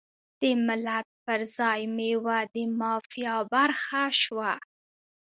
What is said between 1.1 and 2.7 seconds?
پر ځای میوه د